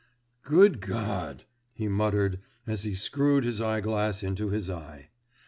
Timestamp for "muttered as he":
1.87-2.95